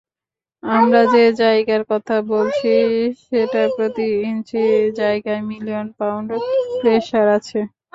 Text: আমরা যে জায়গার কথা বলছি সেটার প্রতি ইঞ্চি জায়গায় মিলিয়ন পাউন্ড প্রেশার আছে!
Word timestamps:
আমরা 0.63 1.01
যে 1.13 1.23
জায়গার 1.41 1.83
কথা 1.91 2.15
বলছি 2.31 2.71
সেটার 3.23 3.67
প্রতি 3.75 4.07
ইঞ্চি 4.23 4.63
জায়গায় 4.99 5.41
মিলিয়ন 5.49 5.87
পাউন্ড 5.99 6.29
প্রেশার 6.79 7.27
আছে! 7.37 7.59